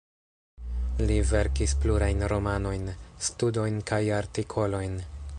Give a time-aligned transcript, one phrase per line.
[1.09, 2.89] Li verkis plurajn romanojn,
[3.27, 4.97] studojn kaj artikolojn.